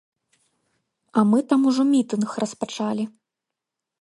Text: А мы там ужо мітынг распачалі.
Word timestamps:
А 1.21 1.23
мы 1.31 1.39
там 1.51 1.61
ужо 1.73 1.83
мітынг 1.93 2.29
распачалі. 2.45 3.03